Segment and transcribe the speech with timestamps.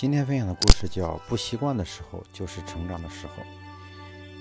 [0.00, 3.42] 今天分享的故事叫《不习惯的时候就是成长的时候》。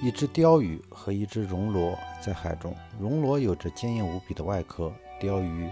[0.01, 5.69] 一只鲷鱼和一只绒螺在海中，绒螺有着坚硬无比的外壳，鲷鱼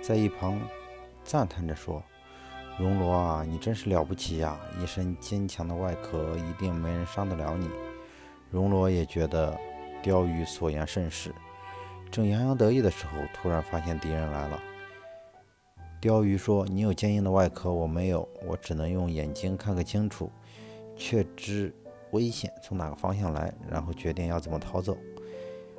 [0.00, 0.58] 在一旁
[1.22, 2.02] 赞叹着说
[2.80, 4.58] ：“绒螺啊，你真是了不起呀！
[4.82, 7.68] 一身坚强的外壳，一定没人伤得了你。”
[8.50, 9.54] 绒螺也觉得
[10.02, 11.30] 鲷鱼所言甚是，
[12.10, 14.58] 正洋洋得意的时候，突然发现敌人来了。
[16.06, 20.30] 鲷鱼说：“你有坚硬的外壳，我没有，我只能用眼睛看个清楚，
[20.94, 21.74] 却知
[22.12, 24.96] 危险从哪个方向来，然后决定要怎么逃走。”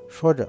[0.10, 0.46] 说着，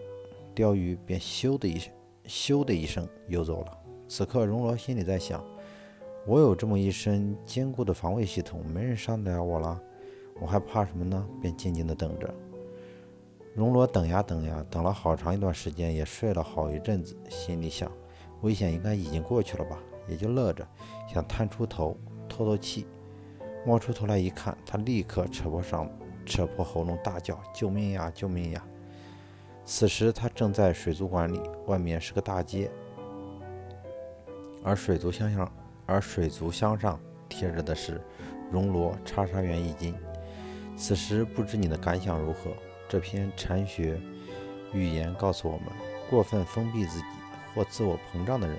[0.52, 1.92] 鲷鱼便咻的一声，
[2.26, 3.78] 咻的一声游走了。
[4.08, 5.44] 此刻，绒螺心里在想
[6.26, 9.80] ：“我有这么一身坚固的防卫系统，没人伤得了我了，
[10.40, 12.34] 我还怕什么呢？”便静静地等着。
[13.54, 17.88] 绒螺等呀等呀，等了好长一段时间，也睡了好一阵子，心里想。
[18.42, 20.66] 危险应该已经过去了吧，也就乐着，
[21.12, 22.86] 想探出头透透气。
[23.66, 25.90] 冒出头来一看，他立刻扯破上
[26.24, 28.10] 扯破喉咙大叫：“救命呀！
[28.14, 28.64] 救命呀！”
[29.66, 32.70] 此时他正在水族馆里，外面是个大街，
[34.62, 35.52] 而水族箱上
[35.84, 38.00] 而水族箱上贴着的是
[38.50, 39.94] “熔螺叉叉元一斤”。
[40.76, 42.52] 此时不知你的感想如何？
[42.88, 44.00] 这篇禅学
[44.72, 45.66] 寓言告诉我们：
[46.08, 47.04] 过分封闭自己。
[47.54, 48.58] 或自我膨胀的人，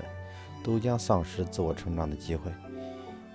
[0.64, 2.52] 都将丧失自我成长的机会，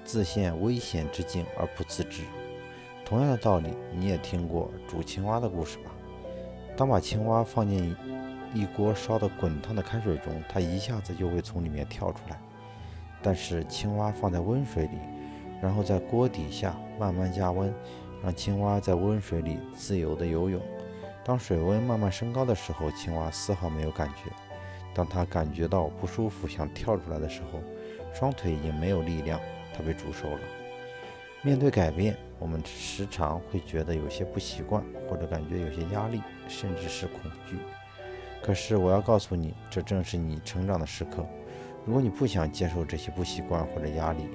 [0.04, 2.22] 自陷危险之境而不自知。
[3.04, 5.90] 同样的道理，你也听过煮青蛙的故事吧？
[6.76, 7.94] 当把青蛙放进
[8.52, 12.40] 一锅烧得滚烫的开水中，它一下子就会从里面跳出来。
[13.22, 14.98] 但是青蛙放在温水里，
[15.62, 17.72] 然后在锅底下慢慢加温，
[18.22, 20.60] 让青蛙在温水里自由地游泳。
[21.24, 24.30] 当水温慢慢升高的时候，青蛙丝毫没有感觉。
[24.94, 27.60] 当他感觉到不舒服，想跳出来的时候，
[28.14, 29.40] 双腿已经没有力量，
[29.76, 30.40] 他被煮熟了。
[31.42, 37.56] 面对改变，我们时常会觉得有些不习惯，或者感觉有些压力，甚至是恐惧。
[38.40, 41.26] 可是我要告诉你，这正是你成长的时刻。
[41.84, 44.28] 如果你不想接受这些不习惯或者压力，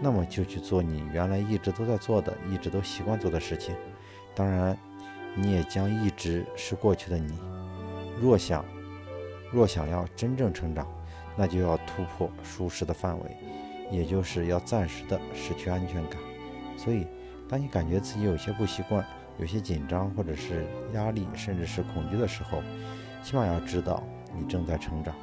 [0.00, 3.74] 那么就去做你原来一直都在做的、一直都习惯做的事情。
[4.34, 4.76] 当然，
[5.36, 7.38] 你也将一直是过去的你。
[8.20, 8.64] 若想。
[9.54, 10.86] 若想要真正成长，
[11.36, 13.36] 那就要突破舒适的范围，
[13.90, 16.20] 也就是要暂时的失去安全感。
[16.76, 17.06] 所以，
[17.48, 19.06] 当你感觉自己有些不习惯、
[19.38, 22.60] 有些紧张，或者是压力，甚至是恐惧的时候，
[23.22, 24.02] 起码要知道
[24.36, 25.14] 你正在成长。